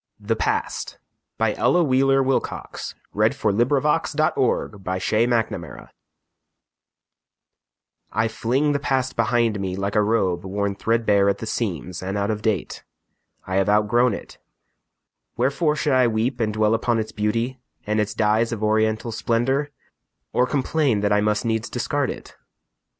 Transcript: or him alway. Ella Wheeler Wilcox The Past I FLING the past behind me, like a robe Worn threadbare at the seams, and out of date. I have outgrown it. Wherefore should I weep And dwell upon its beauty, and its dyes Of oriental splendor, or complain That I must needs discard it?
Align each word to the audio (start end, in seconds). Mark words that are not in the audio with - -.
or 0.19 0.31
him 0.31 0.63
alway. 1.39 1.55
Ella 1.57 1.83
Wheeler 1.83 2.23
Wilcox 2.23 2.95
The 3.13 3.29
Past 3.29 4.19
I 8.11 8.27
FLING 8.27 8.71
the 8.71 8.79
past 8.79 9.15
behind 9.15 9.59
me, 9.59 9.75
like 9.75 9.95
a 9.95 10.01
robe 10.01 10.43
Worn 10.43 10.73
threadbare 10.73 11.29
at 11.29 11.37
the 11.37 11.45
seams, 11.45 12.01
and 12.01 12.17
out 12.17 12.31
of 12.31 12.41
date. 12.41 12.81
I 13.45 13.57
have 13.57 13.69
outgrown 13.69 14.15
it. 14.15 14.39
Wherefore 15.37 15.75
should 15.75 15.93
I 15.93 16.07
weep 16.07 16.39
And 16.39 16.51
dwell 16.51 16.73
upon 16.73 16.97
its 16.97 17.11
beauty, 17.11 17.59
and 17.85 17.99
its 18.01 18.15
dyes 18.15 18.51
Of 18.51 18.63
oriental 18.63 19.11
splendor, 19.11 19.69
or 20.33 20.47
complain 20.47 21.01
That 21.01 21.13
I 21.13 21.21
must 21.21 21.45
needs 21.45 21.69
discard 21.69 22.09
it? 22.09 22.35